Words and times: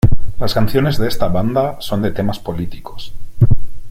Las 0.39 0.55
canciones 0.55 0.97
de 0.97 1.07
esta 1.07 1.27
banda 1.27 1.79
son 1.79 2.01
de 2.01 2.09
temas 2.11 2.39
políticos. 2.39 3.13